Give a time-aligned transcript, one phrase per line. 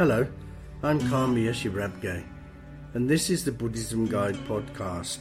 [0.00, 0.26] Hello,
[0.82, 2.24] I'm Kami Rabge,
[2.94, 5.18] and this is the Buddhism Guide podcast.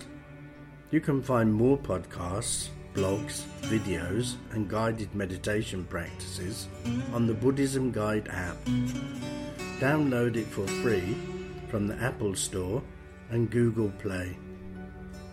[0.90, 6.70] You can find more podcasts, blogs, videos, and guided meditation practices
[7.12, 8.56] on the Buddhism Guide app.
[9.82, 11.18] Download it for free
[11.68, 12.82] from the Apple Store
[13.32, 14.38] and Google Play.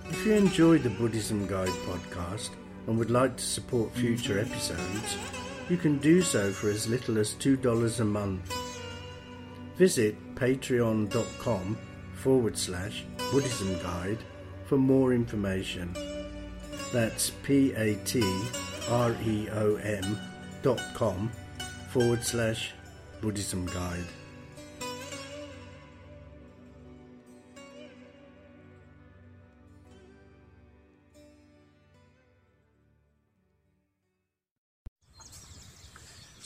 [0.06, 2.50] If you enjoy the Buddhism Guide podcast
[2.88, 5.16] and would like to support future episodes,
[5.68, 8.65] you can do so for as little as $2 a month.
[9.76, 11.78] Visit patreon.com
[12.14, 14.18] forward slash Buddhism Guide
[14.64, 15.94] for more information.
[16.92, 18.22] That's P A T
[18.88, 20.18] R E O N
[20.62, 21.30] dot com
[21.90, 22.72] forward slash
[23.20, 24.15] Buddhism Guide.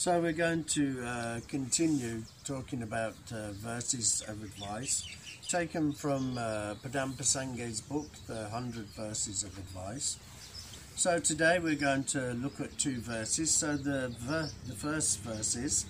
[0.01, 5.07] So we're going to uh, continue talking about uh, verses of advice
[5.47, 10.17] taken from uh, Padampa Sangye's book, The Hundred Verses of Advice.
[10.97, 13.51] So today we're going to look at two verses.
[13.51, 14.11] So the,
[14.67, 15.85] the first verse is,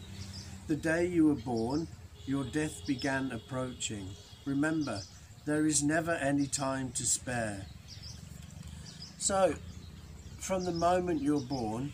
[0.67, 1.87] The day you were born,
[2.27, 4.09] your death began approaching.
[4.45, 5.03] Remember,
[5.45, 7.67] there is never any time to spare.
[9.19, 9.55] So,
[10.41, 11.93] from the moment you're born,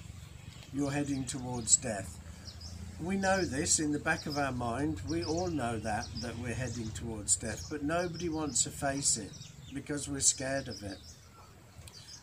[0.73, 2.19] you're heading towards death.
[3.01, 5.03] We know this in the back of our mind.
[5.09, 9.33] We all know that, that we're heading towards death, but nobody wants to face it
[9.75, 10.99] because we're scared of it.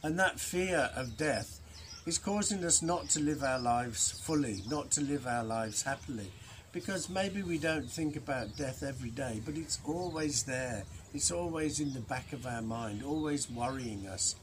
[0.02, 1.60] And that fear of death
[2.06, 6.32] is causing us not to live our lives fully, not to live our lives happily.
[6.72, 10.84] Because maybe we don't think about death every day, but it's always there.
[11.14, 14.36] It's always in the back of our mind, always worrying us.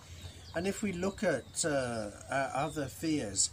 [0.55, 3.51] And if we look at uh, our other fears,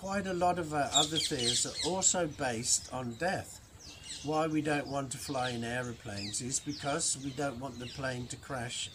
[0.00, 3.60] quite a lot of our other fears are also based on death.
[4.24, 8.26] Why we don't want to fly in aeroplanes is because we don't want the plane
[8.28, 8.88] to crash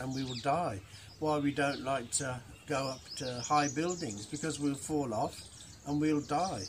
[0.00, 0.80] and we will die.
[1.20, 5.40] Why we don't like to go up to high buildings because we'll fall off
[5.86, 6.64] and we'll die.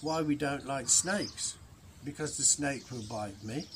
[0.00, 1.56] Why we don't like snakes
[2.04, 3.68] because the snake will bite me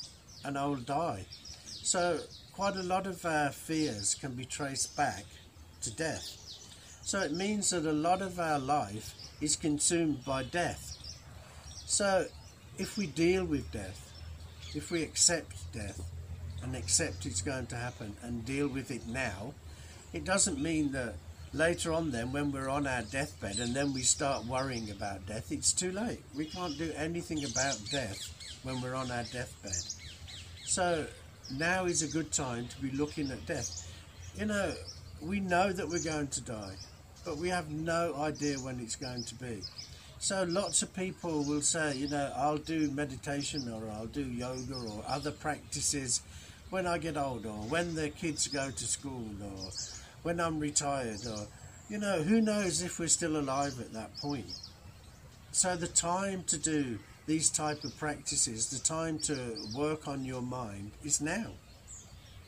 [0.43, 1.25] and I will die.
[1.65, 2.19] So
[2.51, 5.23] quite a lot of our fears can be traced back
[5.83, 6.35] to death.
[7.01, 10.97] So it means that a lot of our life is consumed by death.
[11.85, 12.25] So,
[12.77, 14.11] if we deal with death,
[14.75, 16.01] if we accept death
[16.61, 19.53] and accept it's going to happen and deal with it now,
[20.13, 21.15] it doesn't mean that
[21.53, 25.51] later on, then, when we're on our deathbed and then we start worrying about death,
[25.51, 26.23] it's too late.
[26.35, 28.19] We can't do anything about death
[28.63, 29.83] when we're on our deathbed.
[30.65, 31.05] So,
[31.57, 33.91] now is a good time to be looking at death.
[34.37, 34.73] You know,
[35.21, 36.75] we know that we're going to die
[37.27, 39.61] but we have no idea when it's going to be.
[40.17, 44.75] So lots of people will say, you know, I'll do meditation or I'll do yoga
[44.75, 46.21] or other practices
[46.69, 49.71] when I get old or when the kids go to school or
[50.23, 51.47] when I'm retired or,
[51.89, 54.45] you know, who knows if we're still alive at that point.
[55.51, 60.41] So the time to do these type of practices, the time to work on your
[60.41, 61.51] mind is now.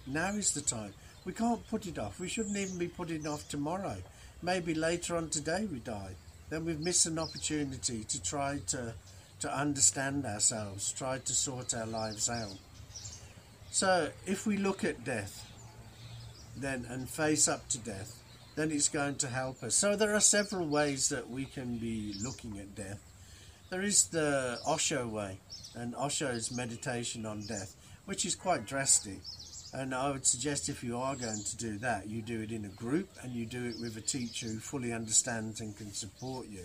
[0.08, 0.94] Now is the time.
[1.26, 2.22] We can't put it off.
[2.22, 3.98] We shouldn't even be putting off tomorrow
[4.42, 6.16] maybe later on today we die,
[6.50, 8.94] then we've missed an opportunity to try to,
[9.40, 12.58] to understand ourselves, try to sort our lives out.
[13.72, 15.46] So if we look at death
[16.62, 18.22] then and face up to death,
[18.56, 19.76] then it's going to help us.
[19.76, 23.00] So there are several ways that we can be looking at death.
[23.70, 25.38] There is the Osho way,
[25.76, 27.76] and Osho's meditation on death,
[28.06, 29.20] which is quite drastic.
[29.72, 32.66] And I would suggest if you are going to do that, you do it in
[32.66, 36.48] a group and you do it with a teacher who fully understands and can support
[36.48, 36.64] you.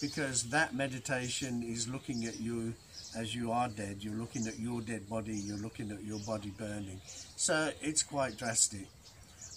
[0.00, 2.74] Because that meditation is looking at you
[3.16, 6.52] as you are dead, you're looking at your dead body, you're looking at your body
[6.58, 7.00] burning.
[7.36, 8.88] So it's quite drastic.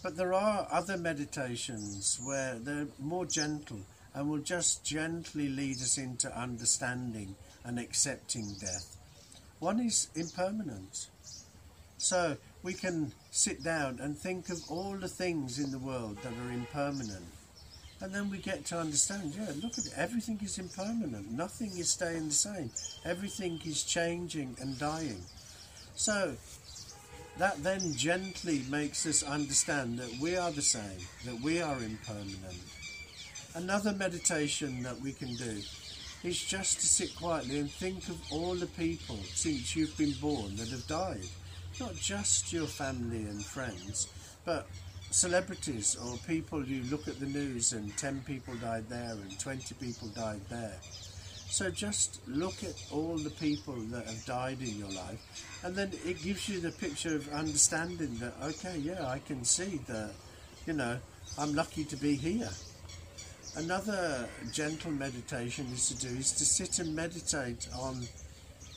[0.03, 3.79] But there are other meditations where they're more gentle
[4.13, 8.95] and will just gently lead us into understanding and accepting death.
[9.59, 11.09] One is impermanence.
[11.97, 16.33] So we can sit down and think of all the things in the world that
[16.33, 17.25] are impermanent.
[17.99, 21.31] And then we get to understand, yeah, look at it, everything is impermanent.
[21.31, 22.69] Nothing is staying the same.
[23.05, 25.21] Everything is changing and dying.
[25.95, 26.35] So
[27.37, 32.61] that then gently makes us understand that we are the same, that we are impermanent.
[33.55, 35.61] Another meditation that we can do
[36.23, 40.55] is just to sit quietly and think of all the people since you've been born
[40.57, 41.25] that have died
[41.79, 44.07] not just your family and friends,
[44.45, 44.67] but
[45.11, 49.75] celebrities or people you look at the news and 10 people died there and 20
[49.75, 50.75] people died there.
[51.49, 55.21] So just look at all the people that have died in your life,
[55.63, 59.79] and then it gives you the picture of understanding that, okay, yeah, I can see
[59.87, 60.11] that,
[60.65, 60.99] you know,
[61.39, 62.49] I'm lucky to be here.
[63.55, 68.05] Another gentle meditation is to do is to sit and meditate on,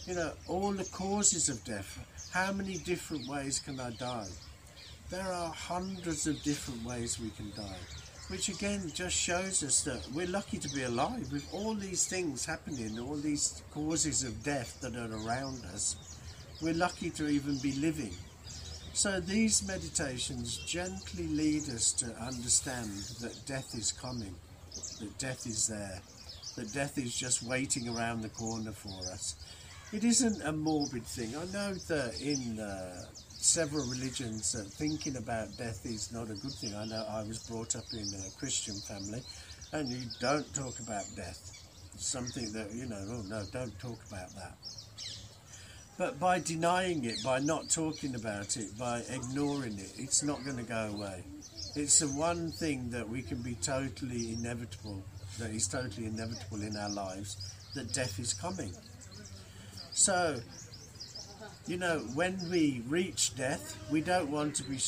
[0.06, 1.99] you know, all the causes of death.
[2.32, 4.29] How many different ways can I die?
[5.11, 7.79] There are hundreds of different ways we can die
[8.31, 12.47] which again just shows us that we're lucky to be alive with all these things
[12.47, 15.97] happening, all these causes of death that are around us.
[16.62, 18.14] We're lucky to even be living.
[18.93, 24.35] So these meditations gently lead us to understand that death is coming,
[25.00, 26.00] that death is there,
[26.56, 29.35] that death is just waiting around the corner for us.
[29.92, 31.34] It isn't a morbid thing.
[31.34, 36.52] I know that in uh, several religions uh, thinking about death is not a good
[36.52, 36.76] thing.
[36.76, 39.20] I know I was brought up in a Christian family,
[39.72, 41.60] and you don't talk about death.
[41.94, 43.04] It's something that you know.
[43.10, 44.54] Oh no, don't talk about that.
[45.98, 50.58] But by denying it, by not talking about it, by ignoring it, it's not going
[50.58, 51.25] to go away.
[51.75, 55.02] It's the one thing that we can be totally inevitable,
[55.40, 57.36] that is totally inevitable in our lives,
[57.75, 58.72] that death is coming.
[59.92, 60.40] So
[61.66, 64.78] you know, when we reach death, we don't want to be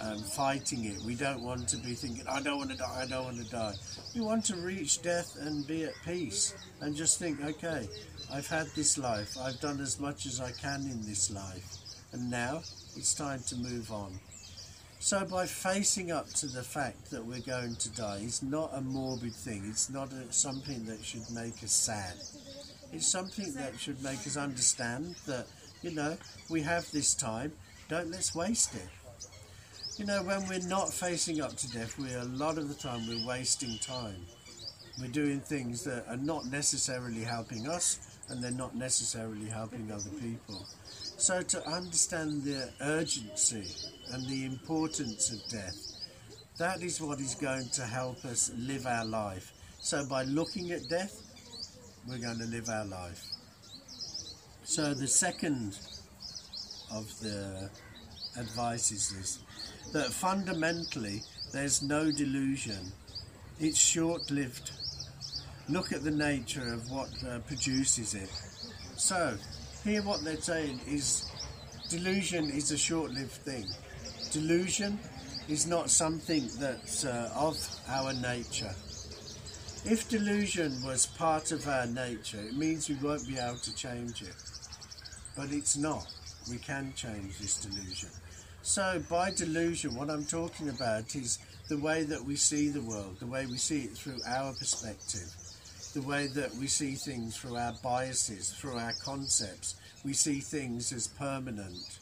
[0.00, 1.00] um, fighting it.
[1.02, 3.50] We don't want to be thinking, I don't want to die, I don't want to
[3.50, 3.74] die.
[4.14, 7.88] We want to reach death and be at peace and just think, okay,
[8.32, 11.76] I've had this life, I've done as much as I can in this life,
[12.12, 12.58] and now
[12.96, 14.18] it's time to move on.
[14.98, 18.80] So, by facing up to the fact that we're going to die, it's not a
[18.80, 22.14] morbid thing, it's not a, something that should make us sad.
[22.92, 25.46] It's something that should make us understand that
[25.82, 26.16] you know,
[26.50, 27.52] we have this time,
[27.88, 28.88] don't let's waste it.
[29.98, 33.06] You know, when we're not facing up to death, we a lot of the time
[33.06, 34.26] we're wasting time.
[35.00, 40.10] We're doing things that are not necessarily helping us and they're not necessarily helping other
[40.20, 40.66] people.
[41.18, 43.68] So to understand the urgency
[44.12, 45.76] and the importance of death,
[46.58, 49.52] that is what is going to help us live our life.
[49.78, 51.22] So by looking at death,
[52.08, 53.24] we're going to live our life.
[54.64, 55.78] So the second
[56.92, 57.70] of the
[58.38, 59.38] advice is this
[59.92, 61.22] that fundamentally
[61.52, 62.92] there's no delusion,
[63.60, 64.72] it's short lived.
[65.68, 68.30] Look at the nature of what uh, produces it.
[68.96, 69.36] So,
[69.84, 71.30] here what they're saying is
[71.88, 73.66] delusion is a short lived thing.
[74.32, 74.98] Delusion
[75.48, 77.56] is not something that's uh, of
[77.88, 78.74] our nature.
[79.88, 84.20] If delusion was part of our nature, it means we won't be able to change
[84.20, 84.34] it.
[85.36, 86.12] But it's not.
[86.50, 88.08] We can change this delusion.
[88.62, 91.38] So, by delusion, what I'm talking about is
[91.68, 95.32] the way that we see the world, the way we see it through our perspective,
[95.94, 99.76] the way that we see things through our biases, through our concepts.
[100.04, 102.00] We see things as permanent.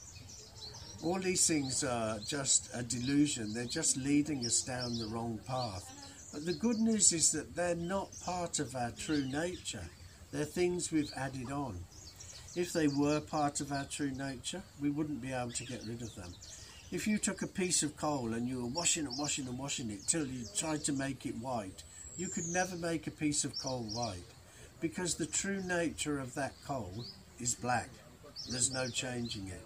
[1.03, 6.04] All these things are just a delusion, they're just leading us down the wrong path.
[6.35, 9.89] But the good news is that they're not part of our true nature,
[10.33, 11.79] they're things we've added on.
[12.57, 16.03] If they were part of our true nature, we wouldn't be able to get rid
[16.03, 16.35] of them.
[16.91, 19.93] If you took a piece of coal and you were washing and washing and washing
[19.93, 21.85] it till you tried to make it white,
[22.17, 24.27] you could never make a piece of coal white
[24.81, 27.05] because the true nature of that coal
[27.39, 27.91] is black.
[28.51, 29.63] There's no changing it.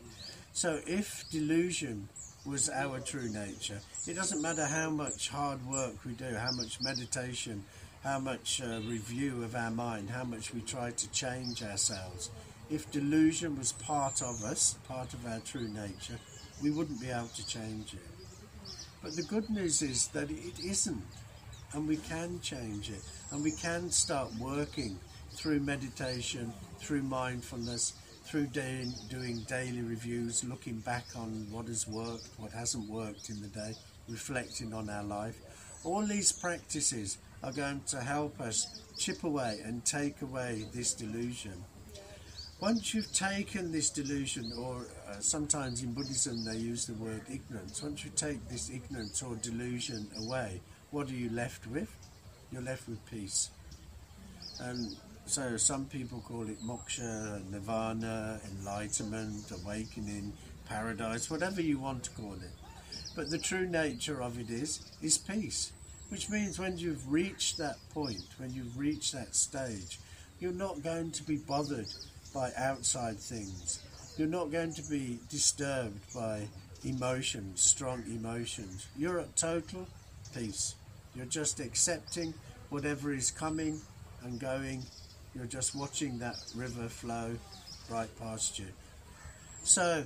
[0.52, 2.10] So if delusion
[2.48, 6.80] was our true nature, it doesn't matter how much hard work we do, how much
[6.80, 7.64] meditation,
[8.02, 12.30] how much uh, review of our mind, how much we try to change ourselves
[12.70, 16.18] if delusion was part of us, part of our true nature,
[16.62, 18.00] we wouldn't be able to change it.
[19.02, 21.02] But the good news is that it isn't,
[21.72, 24.98] and we can change it, and we can start working
[25.32, 27.94] through meditation, through mindfulness,
[28.28, 33.40] through doing, doing daily reviews, looking back on what has worked, what hasn't worked in
[33.40, 33.72] the day,
[34.06, 35.40] reflecting on our life.
[35.82, 41.64] All these practices are going to help us chip away and take away this delusion.
[42.60, 47.82] Once you've taken this delusion, or uh, sometimes in Buddhism they use the word ignorance,
[47.82, 51.90] once you take this ignorance or delusion away, what are you left with?
[52.52, 53.48] You're left with peace.
[54.60, 54.96] And
[55.28, 60.32] so some people call it moksha, nirvana, enlightenment, awakening,
[60.68, 62.50] paradise, whatever you want to call it.
[63.14, 65.72] But the true nature of it is, is peace.
[66.08, 69.98] Which means when you've reached that point, when you've reached that stage,
[70.40, 71.88] you're not going to be bothered
[72.32, 73.82] by outside things.
[74.16, 76.48] You're not going to be disturbed by
[76.84, 78.86] emotions, strong emotions.
[78.96, 79.86] You're at total
[80.34, 80.74] peace.
[81.14, 82.32] You're just accepting
[82.70, 83.80] whatever is coming
[84.22, 84.84] and going
[85.34, 87.36] You're just watching that river flow
[87.90, 88.66] right past you.
[89.62, 90.04] So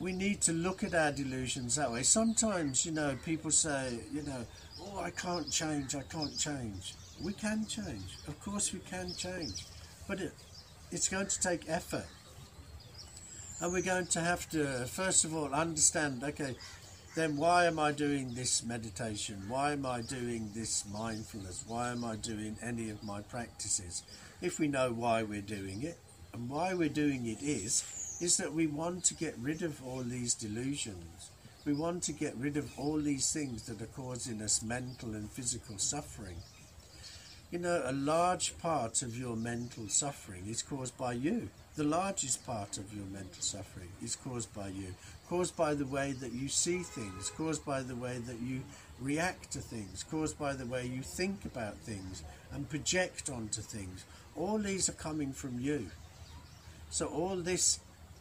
[0.00, 2.02] we need to look at our delusions that way.
[2.02, 4.44] Sometimes, you know, people say, you know,
[4.80, 6.94] oh, I can't change, I can't change.
[7.20, 8.16] We can change.
[8.28, 9.66] Of course, we can change.
[10.06, 10.32] But it,
[10.92, 12.06] it's going to take effort.
[13.60, 16.54] And we're going to have to, uh, first of all, understand okay,
[17.18, 19.42] then why am I doing this meditation?
[19.48, 21.64] Why am I doing this mindfulness?
[21.66, 24.04] Why am I doing any of my practices?
[24.40, 25.98] If we know why we're doing it,
[26.32, 27.82] and why we're doing it is,
[28.20, 31.30] is that we want to get rid of all these delusions.
[31.64, 35.28] We want to get rid of all these things that are causing us mental and
[35.28, 36.36] physical suffering.
[37.50, 41.48] You know, a large part of your mental suffering is caused by you.
[41.76, 44.94] The largest part of your mental suffering is caused by you,
[45.30, 48.60] caused by the way that you see things, caused by the way that you
[49.00, 54.04] react to things, caused by the way you think about things and project onto things.
[54.36, 55.86] All these are coming from you.
[56.90, 57.80] So all this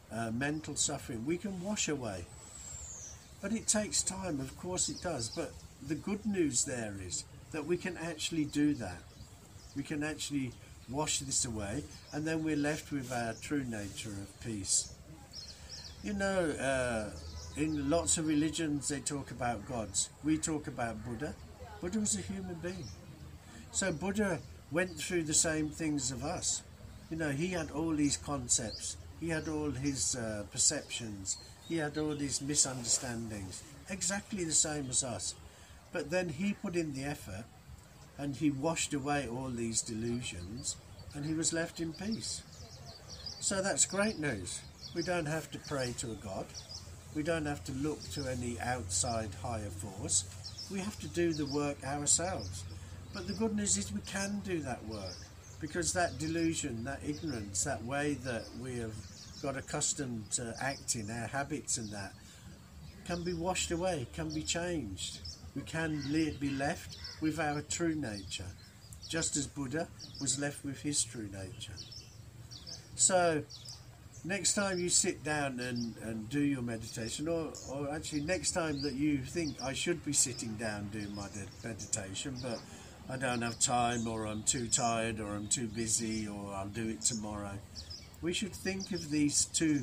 [0.10, 2.24] uh, mental suffering we can wash away.
[3.42, 5.28] But it takes time, of course it does.
[5.28, 5.52] But
[5.86, 9.02] the good news there is that we can actually do that.
[9.78, 10.54] We can actually
[10.90, 14.92] wash this away, and then we're left with our true nature of peace.
[16.04, 17.12] You know, uh,
[17.56, 20.10] in lots of religions they talk about gods.
[20.24, 21.36] We talk about Buddha.
[21.80, 22.88] Buddha was a human being.
[23.72, 24.40] So Buddha
[24.72, 26.64] went through the same things of us.
[27.12, 31.38] You know, he had all these concepts, he had all his uh, perceptions,
[31.70, 35.36] he had all these misunderstandings, exactly the same as us.
[35.92, 37.46] But then he put in the effort
[38.18, 40.76] and he washed away all these delusions
[41.14, 42.42] and he was left in peace.
[43.40, 44.62] So that's great news.
[44.96, 46.46] We don't have to pray to a God.
[47.16, 50.26] We don't have to look to any outside higher force.
[50.72, 52.64] We have to do the work ourselves.
[53.14, 55.16] But the good news is we can do that work
[55.60, 58.94] because that delusion, that ignorance, that way that we have
[59.42, 62.14] got accustomed to acting, our habits and that,
[63.06, 65.20] can be washed away, can be changed.
[65.58, 66.04] We can
[66.40, 68.46] be left with our true nature,
[69.10, 69.88] just as Buddha
[70.22, 71.74] was left with his true nature.
[72.94, 73.42] So,
[74.24, 78.84] next time you sit down and, and do your meditation, or, or actually next time
[78.84, 81.28] that you think I should be sitting down doing my
[81.64, 82.60] meditation, but
[83.10, 86.88] I don't have time, or I'm too tired, or I'm too busy, or I'll do
[86.88, 87.58] it tomorrow.
[88.22, 89.82] We should think of these two.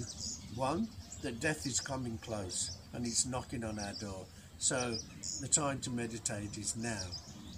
[0.54, 0.86] One,
[1.22, 4.26] that death is coming close and it's knocking on our door.
[4.58, 4.96] So
[5.40, 7.02] the time to meditate is now.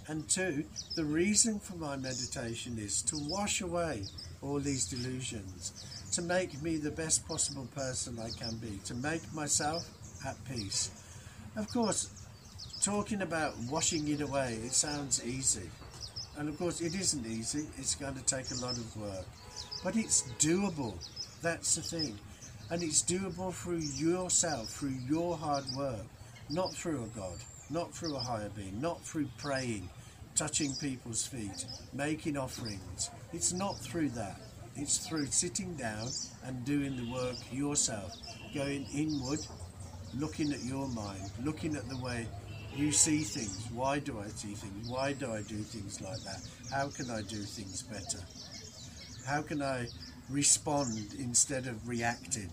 [0.07, 0.63] And two,
[0.95, 4.05] the reason for my meditation is to wash away
[4.41, 5.73] all these delusions,
[6.13, 9.89] to make me the best possible person I can be, to make myself
[10.25, 10.91] at peace.
[11.57, 12.09] Of course,
[12.81, 15.69] talking about washing it away, it sounds easy.
[16.37, 19.25] And of course, it isn't easy, it's going to take a lot of work.
[19.83, 20.93] But it's doable.
[21.41, 22.17] That's the thing.
[22.69, 26.05] And it's doable through yourself, through your hard work,
[26.49, 27.37] not through a God,
[27.69, 29.89] not through a higher being, not through praying,
[30.35, 33.09] touching people's feet, making offerings.
[33.33, 34.39] It's not through that.
[34.75, 36.09] It's through sitting down
[36.45, 38.13] and doing the work yourself,
[38.53, 39.39] going inward,
[40.15, 42.27] looking at your mind, looking at the way
[42.75, 43.67] you see things.
[43.73, 44.87] Why do I see things?
[44.87, 46.47] Why do I do things like that?
[46.71, 48.23] How can I do things better?
[49.25, 49.87] How can I
[50.29, 52.49] respond instead of reacting?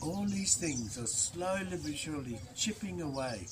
[0.00, 3.46] All these things are slowly but surely chipping away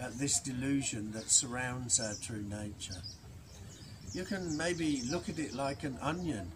[0.00, 3.00] at this delusion that surrounds our true nature.
[4.12, 6.50] You can maybe look at it like an onion.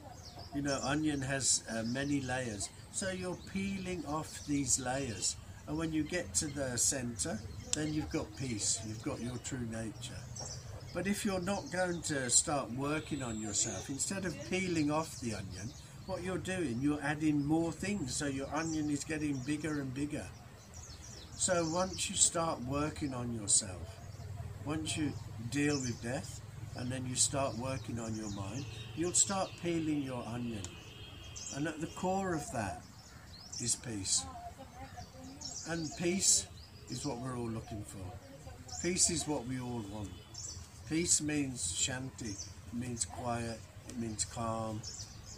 [0.54, 2.70] You know, onion has uh, many layers.
[2.92, 5.36] So you're peeling off these layers.
[5.68, 7.38] And when you get to the center,
[7.74, 10.18] then you've got peace, you've got your true nature.
[10.92, 15.34] But if you're not going to start working on yourself, instead of peeling off the
[15.34, 15.70] onion,
[16.10, 20.26] what you're doing, you're adding more things, so your onion is getting bigger and bigger.
[21.36, 23.96] So once you start working on yourself,
[24.64, 25.12] once you
[25.52, 26.40] deal with death,
[26.76, 28.64] and then you start working on your mind,
[28.96, 30.62] you'll start peeling your onion.
[31.54, 32.82] And at the core of that
[33.62, 34.24] is peace.
[35.68, 36.48] And peace
[36.88, 38.82] is what we're all looking for.
[38.82, 40.10] Peace is what we all want.
[40.88, 44.80] Peace means shanti, it means quiet, it means calm,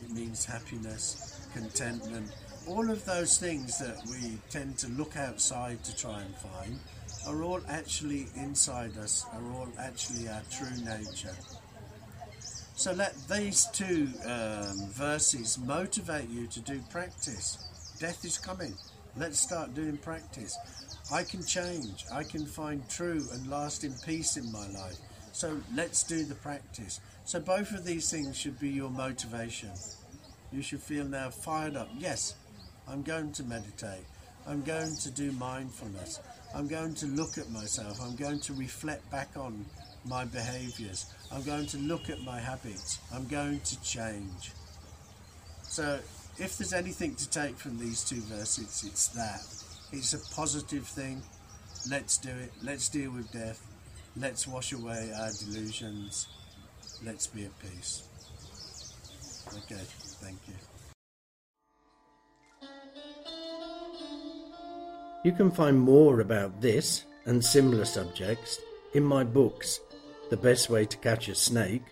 [0.04, 2.30] it means happiness, contentment.
[2.66, 6.78] All of those things that we tend to look outside to try and find
[7.26, 11.36] are all actually inside us, are all actually our true nature.
[12.74, 17.96] So let these two um, verses motivate you to do practice.
[18.00, 18.74] Death is coming.
[19.16, 20.56] Let's start doing practice.
[21.12, 22.04] I can change.
[22.12, 24.96] I can find true and lasting peace in my life.
[25.32, 27.00] So let's do the practice.
[27.24, 29.70] So both of these things should be your motivation.
[30.52, 31.88] You should feel now fired up.
[31.96, 32.34] Yes,
[32.88, 34.04] I'm going to meditate.
[34.46, 36.20] I'm going to do mindfulness.
[36.54, 38.00] I'm going to look at myself.
[38.02, 39.64] I'm going to reflect back on
[40.04, 41.06] my behaviors.
[41.32, 42.98] I'm going to look at my habits.
[43.14, 44.52] I'm going to change.
[45.62, 46.00] So,
[46.38, 49.42] if there's anything to take from these two verses, it's that.
[49.92, 51.22] It's a positive thing.
[51.88, 52.52] Let's do it.
[52.62, 53.64] Let's deal with death.
[54.16, 56.26] Let's wash away our delusions.
[57.04, 58.04] Let's be at peace.
[59.48, 59.82] Okay,
[60.20, 60.54] thank you.
[65.24, 68.60] You can find more about this and similar subjects
[68.94, 69.80] in my books
[70.30, 71.84] The Best Way to Catch a Snake,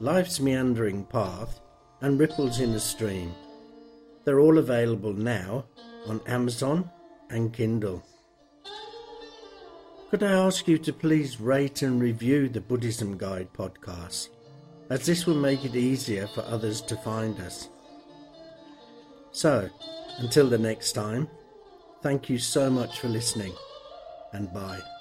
[0.00, 1.60] Life's Meandering Path,
[2.00, 3.34] and Ripples in a Stream.
[4.24, 5.64] They're all available now
[6.06, 6.90] on Amazon
[7.30, 8.02] and Kindle.
[10.10, 14.28] Could I ask you to please rate and review the Buddhism Guide podcast,
[14.92, 17.70] as this will make it easier for others to find us.
[19.30, 19.70] So,
[20.18, 21.28] until the next time,
[22.02, 23.54] thank you so much for listening,
[24.34, 24.91] and bye.